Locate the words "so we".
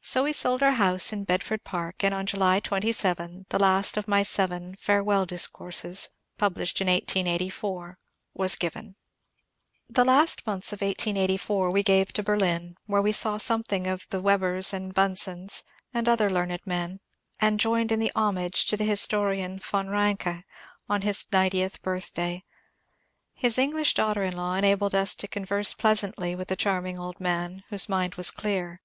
0.00-0.32